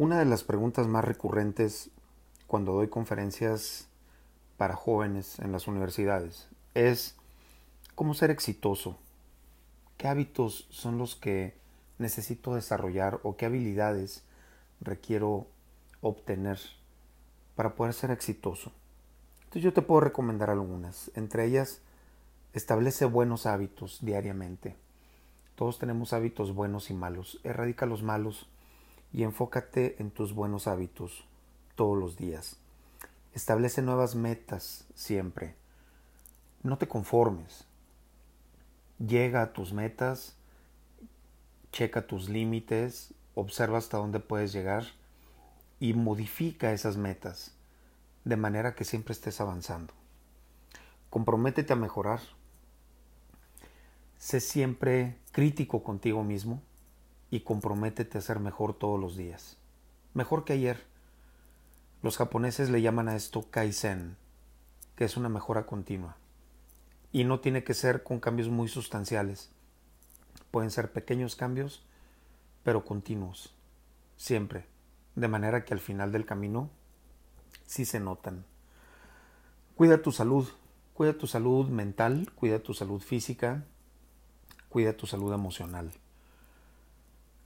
Una 0.00 0.18
de 0.18 0.24
las 0.24 0.44
preguntas 0.44 0.86
más 0.86 1.04
recurrentes 1.04 1.90
cuando 2.46 2.72
doy 2.72 2.88
conferencias 2.88 3.86
para 4.56 4.74
jóvenes 4.74 5.38
en 5.40 5.52
las 5.52 5.68
universidades 5.68 6.48
es 6.72 7.16
cómo 7.96 8.14
ser 8.14 8.30
exitoso. 8.30 8.96
¿Qué 9.98 10.08
hábitos 10.08 10.66
son 10.70 10.96
los 10.96 11.16
que 11.16 11.52
necesito 11.98 12.54
desarrollar 12.54 13.20
o 13.24 13.36
qué 13.36 13.44
habilidades 13.44 14.24
requiero 14.80 15.46
obtener 16.00 16.58
para 17.54 17.74
poder 17.74 17.92
ser 17.92 18.10
exitoso? 18.10 18.72
Entonces 19.40 19.64
yo 19.64 19.74
te 19.74 19.82
puedo 19.82 20.00
recomendar 20.00 20.48
algunas. 20.48 21.10
Entre 21.14 21.44
ellas, 21.44 21.82
establece 22.54 23.04
buenos 23.04 23.44
hábitos 23.44 23.98
diariamente. 24.00 24.76
Todos 25.56 25.78
tenemos 25.78 26.14
hábitos 26.14 26.54
buenos 26.54 26.88
y 26.88 26.94
malos. 26.94 27.38
Erradica 27.44 27.84
los 27.84 28.02
malos 28.02 28.48
y 29.12 29.22
enfócate 29.22 29.96
en 30.00 30.10
tus 30.10 30.34
buenos 30.34 30.66
hábitos 30.66 31.24
todos 31.74 31.98
los 31.98 32.16
días. 32.16 32.56
Establece 33.34 33.82
nuevas 33.82 34.14
metas 34.14 34.86
siempre. 34.94 35.54
No 36.62 36.78
te 36.78 36.88
conformes. 36.88 37.64
Llega 38.98 39.42
a 39.42 39.52
tus 39.52 39.72
metas, 39.72 40.36
checa 41.72 42.06
tus 42.06 42.28
límites, 42.28 43.14
observa 43.34 43.78
hasta 43.78 43.98
dónde 43.98 44.20
puedes 44.20 44.52
llegar 44.52 44.84
y 45.78 45.94
modifica 45.94 46.72
esas 46.72 46.96
metas 46.96 47.54
de 48.24 48.36
manera 48.36 48.74
que 48.74 48.84
siempre 48.84 49.12
estés 49.12 49.40
avanzando. 49.40 49.94
Comprométete 51.08 51.72
a 51.72 51.76
mejorar. 51.76 52.20
Sé 54.18 54.40
siempre 54.40 55.16
crítico 55.32 55.82
contigo 55.82 56.22
mismo 56.22 56.62
y 57.30 57.40
comprométete 57.40 58.18
a 58.18 58.22
ser 58.22 58.40
mejor 58.40 58.74
todos 58.74 59.00
los 59.00 59.16
días. 59.16 59.56
Mejor 60.14 60.44
que 60.44 60.54
ayer. 60.54 60.84
Los 62.02 62.16
japoneses 62.16 62.70
le 62.70 62.82
llaman 62.82 63.08
a 63.08 63.16
esto 63.16 63.50
kaizen, 63.50 64.16
que 64.96 65.04
es 65.04 65.16
una 65.16 65.28
mejora 65.28 65.66
continua. 65.66 66.16
Y 67.12 67.24
no 67.24 67.40
tiene 67.40 67.62
que 67.62 67.74
ser 67.74 68.02
con 68.02 68.20
cambios 68.20 68.48
muy 68.48 68.68
sustanciales. 68.68 69.50
Pueden 70.50 70.70
ser 70.70 70.92
pequeños 70.92 71.36
cambios, 71.36 71.84
pero 72.64 72.84
continuos, 72.84 73.54
siempre, 74.16 74.66
de 75.14 75.28
manera 75.28 75.64
que 75.64 75.74
al 75.74 75.80
final 75.80 76.10
del 76.10 76.26
camino 76.26 76.70
sí 77.66 77.84
se 77.84 78.00
notan. 78.00 78.44
Cuida 79.76 80.02
tu 80.02 80.10
salud, 80.10 80.48
cuida 80.94 81.16
tu 81.16 81.26
salud 81.26 81.68
mental, 81.68 82.32
cuida 82.34 82.58
tu 82.58 82.74
salud 82.74 83.00
física, 83.00 83.64
cuida 84.68 84.96
tu 84.96 85.06
salud 85.06 85.32
emocional. 85.32 85.92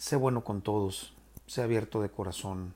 Sé 0.00 0.16
bueno 0.16 0.44
con 0.44 0.62
todos, 0.62 1.12
sé 1.46 1.60
abierto 1.60 2.00
de 2.00 2.08
corazón. 2.08 2.72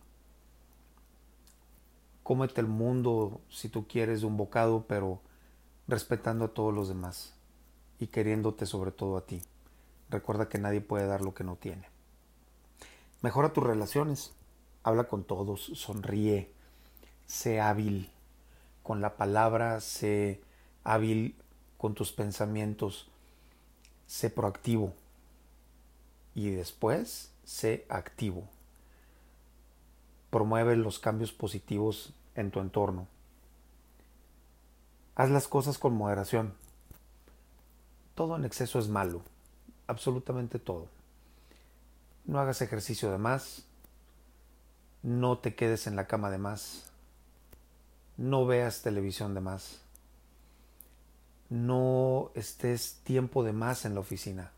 Cómete 2.22 2.60
el 2.60 2.66
mundo 2.66 3.40
si 3.48 3.70
tú 3.70 3.88
quieres 3.88 4.20
de 4.20 4.26
un 4.26 4.36
bocado, 4.36 4.84
pero 4.86 5.22
respetando 5.88 6.44
a 6.44 6.48
todos 6.48 6.74
los 6.74 6.86
demás 6.86 7.32
y 7.98 8.08
queriéndote 8.08 8.66
sobre 8.66 8.90
todo 8.90 9.16
a 9.16 9.24
ti. 9.24 9.40
Recuerda 10.10 10.50
que 10.50 10.58
nadie 10.58 10.82
puede 10.82 11.06
dar 11.06 11.22
lo 11.22 11.32
que 11.32 11.44
no 11.44 11.56
tiene. 11.56 11.88
Mejora 13.22 13.54
tus 13.54 13.64
relaciones, 13.64 14.34
habla 14.82 15.04
con 15.04 15.24
todos, 15.24 15.62
sonríe, 15.74 16.52
sé 17.26 17.58
hábil 17.58 18.10
con 18.82 19.00
la 19.00 19.16
palabra, 19.16 19.80
sé 19.80 20.42
hábil 20.84 21.36
con 21.78 21.94
tus 21.94 22.12
pensamientos, 22.12 23.08
sé 24.06 24.28
proactivo 24.28 24.92
y 26.34 26.50
después 26.50 27.30
sé 27.44 27.86
activo. 27.88 28.48
Promueve 30.30 30.76
los 30.76 30.98
cambios 30.98 31.32
positivos 31.32 32.12
en 32.34 32.50
tu 32.50 32.60
entorno. 32.60 33.06
Haz 35.14 35.30
las 35.30 35.46
cosas 35.46 35.78
con 35.78 35.94
moderación. 35.94 36.54
Todo 38.16 38.36
en 38.36 38.44
exceso 38.44 38.78
es 38.78 38.88
malo, 38.88 39.22
absolutamente 39.86 40.58
todo. 40.58 40.88
No 42.24 42.40
hagas 42.40 42.62
ejercicio 42.62 43.12
de 43.12 43.18
más, 43.18 43.64
no 45.02 45.38
te 45.38 45.54
quedes 45.54 45.86
en 45.86 45.94
la 45.94 46.06
cama 46.06 46.30
de 46.30 46.38
más, 46.38 46.90
no 48.16 48.46
veas 48.46 48.82
televisión 48.82 49.34
de 49.34 49.40
más, 49.40 49.82
no 51.50 52.30
estés 52.34 53.00
tiempo 53.04 53.44
de 53.44 53.52
más 53.52 53.84
en 53.84 53.94
la 53.94 54.00
oficina 54.00 54.52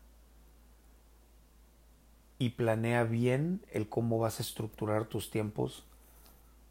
y 2.39 2.49
planea 2.49 3.03
bien 3.03 3.61
el 3.71 3.89
cómo 3.89 4.19
vas 4.19 4.39
a 4.39 4.43
estructurar 4.43 5.05
tus 5.05 5.31
tiempos 5.31 5.83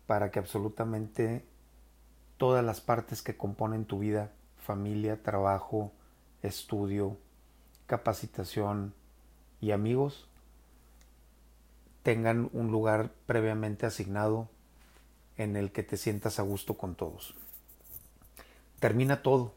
para 0.06 0.30
que 0.30 0.38
absolutamente 0.38 1.44
todas 2.36 2.64
las 2.64 2.80
partes 2.80 3.22
que 3.22 3.36
componen 3.36 3.84
tu 3.84 3.98
vida, 3.98 4.30
familia, 4.58 5.22
trabajo, 5.22 5.92
estudio, 6.42 7.16
capacitación 7.86 8.94
y 9.60 9.72
amigos, 9.72 10.28
tengan 12.02 12.48
un 12.52 12.70
lugar 12.70 13.10
previamente 13.26 13.86
asignado 13.86 14.48
en 15.36 15.56
el 15.56 15.72
que 15.72 15.82
te 15.82 15.96
sientas 15.96 16.38
a 16.38 16.42
gusto 16.42 16.74
con 16.74 16.94
todos. 16.94 17.34
Termina 18.78 19.22
todo, 19.22 19.52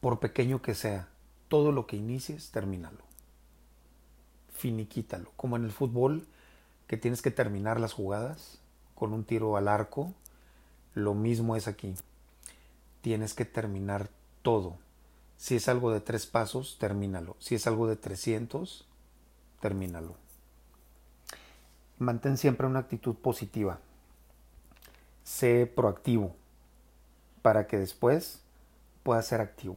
por 0.00 0.20
pequeño 0.20 0.60
que 0.60 0.74
sea, 0.74 1.08
todo 1.48 1.72
lo 1.72 1.86
que 1.86 1.96
inicies, 1.96 2.50
termínalo 2.50 3.05
finiquítalo. 4.56 5.32
Como 5.36 5.56
en 5.56 5.64
el 5.64 5.72
fútbol, 5.72 6.26
que 6.86 6.96
tienes 6.96 7.22
que 7.22 7.30
terminar 7.30 7.80
las 7.80 7.92
jugadas 7.92 8.58
con 8.94 9.12
un 9.12 9.24
tiro 9.24 9.56
al 9.56 9.68
arco, 9.68 10.12
lo 10.94 11.14
mismo 11.14 11.56
es 11.56 11.68
aquí. 11.68 11.94
Tienes 13.02 13.34
que 13.34 13.44
terminar 13.44 14.08
todo. 14.42 14.78
Si 15.36 15.56
es 15.56 15.68
algo 15.68 15.92
de 15.92 16.00
tres 16.00 16.26
pasos, 16.26 16.78
termínalo. 16.78 17.36
Si 17.38 17.54
es 17.54 17.66
algo 17.66 17.86
de 17.86 17.96
300, 17.96 18.86
termínalo. 19.60 20.16
Mantén 21.98 22.38
siempre 22.38 22.66
una 22.66 22.80
actitud 22.80 23.14
positiva. 23.14 23.78
Sé 25.24 25.66
proactivo 25.66 26.34
para 27.42 27.66
que 27.66 27.78
después 27.78 28.40
puedas 29.02 29.26
ser 29.26 29.40
activo, 29.40 29.76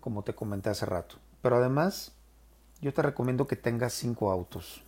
como 0.00 0.24
te 0.24 0.34
comenté 0.34 0.70
hace 0.70 0.86
rato. 0.86 1.16
Pero 1.42 1.56
además, 1.56 2.12
yo 2.80 2.92
te 2.92 3.02
recomiendo 3.02 3.46
que 3.46 3.56
tengas 3.56 3.92
cinco 3.92 4.30
autos. 4.30 4.82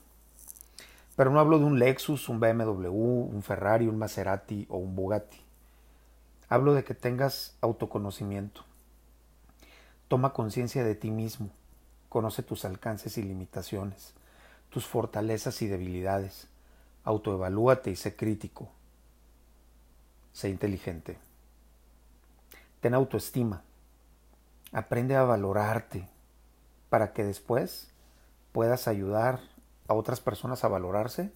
Pero 1.16 1.30
no 1.30 1.40
hablo 1.40 1.58
de 1.58 1.64
un 1.64 1.78
Lexus, 1.78 2.28
un 2.28 2.40
BMW, 2.40 2.88
un 2.88 3.42
Ferrari, 3.42 3.88
un 3.88 3.98
Maserati 3.98 4.66
o 4.70 4.78
un 4.78 4.94
Bugatti. 4.94 5.40
Hablo 6.48 6.74
de 6.74 6.84
que 6.84 6.94
tengas 6.94 7.56
autoconocimiento. 7.60 8.64
Toma 10.08 10.32
conciencia 10.32 10.82
de 10.82 10.94
ti 10.94 11.10
mismo. 11.10 11.50
Conoce 12.08 12.42
tus 12.42 12.64
alcances 12.64 13.18
y 13.18 13.22
limitaciones, 13.22 14.14
tus 14.68 14.86
fortalezas 14.86 15.62
y 15.62 15.68
debilidades. 15.68 16.48
Autoevalúate 17.04 17.90
y 17.90 17.96
sé 17.96 18.16
crítico. 18.16 18.68
Sé 20.32 20.48
inteligente. 20.48 21.18
Ten 22.80 22.94
autoestima. 22.94 23.62
Aprende 24.72 25.16
a 25.16 25.24
valorarte, 25.24 26.08
para 26.90 27.12
que 27.12 27.24
después 27.24 27.88
puedas 28.52 28.88
ayudar 28.88 29.40
a 29.88 29.94
otras 29.94 30.20
personas 30.20 30.64
a 30.64 30.68
valorarse 30.68 31.32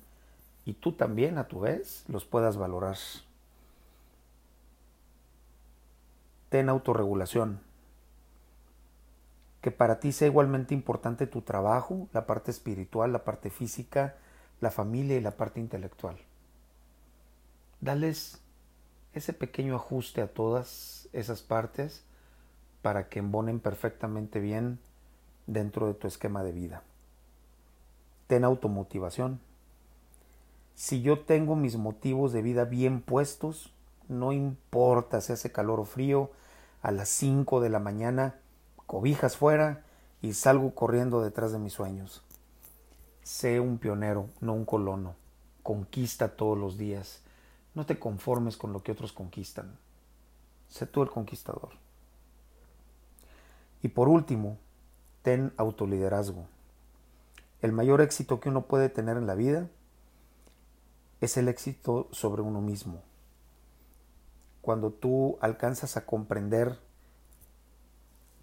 y 0.65 0.75
tú 0.75 0.93
también 0.93 1.39
a 1.39 1.49
tu 1.49 1.61
vez 1.61 2.05
los 2.09 2.25
puedas 2.25 2.57
valorar. 2.57 2.97
Ten 6.51 6.69
autorregulación. 6.69 7.61
Que 9.61 9.71
para 9.71 9.99
ti 9.99 10.13
sea 10.13 10.29
igualmente 10.29 10.75
importante 10.75 11.27
tu 11.27 11.41
trabajo, 11.41 12.09
la 12.13 12.27
parte 12.27 12.51
espiritual, 12.51 13.13
la 13.13 13.25
parte 13.25 13.49
física, 13.49 14.17
la 14.61 14.71
familia 14.71 15.17
y 15.17 15.21
la 15.21 15.37
parte 15.37 15.61
intelectual. 15.61 16.19
Dales 17.81 18.41
ese 19.15 19.33
pequeño 19.33 19.77
ajuste 19.77 20.21
a 20.21 20.27
todas 20.27 21.09
esas 21.13 21.43
partes 21.43 22.05
para 22.83 23.09
que 23.09 23.21
embonen 23.21 23.61
perfectamente 23.61 24.41
bien 24.41 24.79
dentro 25.47 25.87
de 25.87 25.95
tu 25.95 26.07
esquema 26.07 26.43
de 26.43 26.53
vida. 26.53 26.83
Ten 28.27 28.45
automotivación. 28.45 29.41
Si 30.75 31.03
yo 31.03 31.21
tengo 31.21 31.57
mis 31.57 31.77
motivos 31.77 32.33
de 32.33 32.43
vida 32.43 32.65
bien 32.65 33.01
puestos, 33.01 33.73
no 34.09 34.33
importa 34.33 35.21
si 35.21 35.33
hace 35.33 35.53
calor 35.53 35.81
o 35.81 35.85
frío, 35.85 36.31
a 36.83 36.91
las 36.91 37.09
5 37.09 37.61
de 37.61 37.71
la 37.71 37.79
mañana, 37.79 38.35
cobijas 38.87 39.37
fuera 39.37 39.85
y 40.21 40.35
salgo 40.35 40.75
corriendo 40.75 41.23
detrás 41.23 41.53
de 41.53 41.59
mis 41.59 41.73
sueños. 41.73 42.23
Sé 43.23 43.61
un 43.61 43.79
pionero, 43.79 44.29
no 44.41 44.53
un 44.53 44.65
colono. 44.65 45.15
Conquista 45.63 46.37
todos 46.37 46.59
los 46.59 46.77
días. 46.77 47.23
No 47.75 47.87
te 47.87 47.99
conformes 47.99 48.57
con 48.57 48.73
lo 48.73 48.83
que 48.83 48.93
otros 48.93 49.13
conquistan. 49.13 49.77
Sé 50.69 50.87
tú 50.87 51.03
el 51.03 51.11
conquistador. 51.11 51.71
Y 53.83 53.89
por 53.89 54.09
último, 54.09 54.59
ten 55.25 55.55
autoliderazgo. 55.57 56.47
el 57.63 57.73
mayor 57.73 58.03
éxito 58.03 58.41
que 58.41 58.51
uno 58.51 58.67
puede 58.67 58.91
tener 58.91 59.17
en 59.17 59.27
la 59.27 59.35
vida 59.35 59.71
es 61.23 61.39
el 61.39 61.49
éxito 61.49 62.09
sobre 62.13 62.43
uno 62.43 62.61
mismo. 62.61 63.01
Cuando 64.61 64.93
tú 64.93 65.39
alcanzas 65.41 65.97
a 65.97 66.05
comprender 66.05 66.79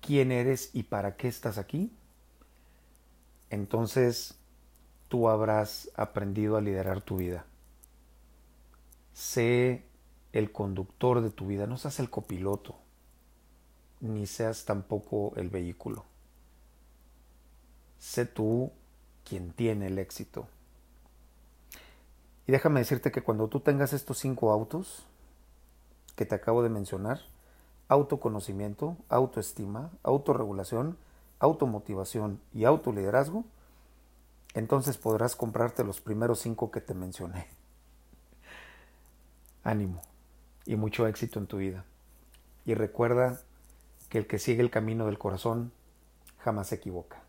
quién 0.02 0.32
eres 0.32 0.72
y 0.74 0.84
para 0.84 1.18
qué 1.18 1.28
estás 1.28 1.60
aquí, 1.60 1.96
entonces 3.52 4.40
tú 5.08 5.30
habrás 5.30 5.92
aprendido 5.96 6.58
a 6.58 6.62
liderar 6.62 7.02
tu 7.02 7.18
vida. 7.18 7.46
Sé 9.14 9.86
el 10.34 10.52
conductor 10.52 11.22
de 11.22 11.30
tu 11.30 11.46
vida, 11.46 11.68
no 11.68 11.78
seas 11.78 12.00
el 12.00 12.10
copiloto, 12.10 12.74
ni 14.00 14.26
seas 14.26 14.66
tampoco 14.66 15.34
el 15.36 15.50
vehículo. 15.50 16.06
Sé 18.02 18.26
tú 18.26 18.72
quien 19.24 19.54
tiene 19.54 19.86
el 19.86 20.00
éxito. 20.00 20.48
Y 22.48 22.52
déjame 22.52 22.80
decirte 22.80 23.12
que 23.12 23.22
cuando 23.22 23.48
tú 23.48 23.60
tengas 23.60 23.94
estos 23.94 24.18
cinco 24.18 24.52
autos 24.52 25.06
que 26.16 26.26
te 26.26 26.34
acabo 26.34 26.64
de 26.64 26.70
mencionar, 26.70 27.22
autoconocimiento, 27.90 28.98
autoestima, 29.08 29.92
autorregulación, 30.02 30.98
automotivación 31.38 32.42
y 32.56 32.66
autoliderazgo, 32.66 33.46
entonces 34.56 34.98
podrás 34.98 35.36
comprarte 35.36 35.84
los 35.84 36.02
primeros 36.02 36.40
cinco 36.40 36.72
que 36.72 36.82
te 36.82 36.96
mencioné. 36.96 37.48
Ánimo 39.64 40.02
y 40.66 40.76
mucho 40.76 41.06
éxito 41.06 41.38
en 41.38 41.46
tu 41.46 41.58
vida. 41.58 41.86
Y 42.66 42.74
recuerda 42.74 43.40
que 44.10 44.18
el 44.18 44.26
que 44.26 44.40
sigue 44.40 44.64
el 44.64 44.72
camino 44.72 45.06
del 45.06 45.20
corazón 45.20 45.72
jamás 46.40 46.70
se 46.70 46.76
equivoca. 46.76 47.22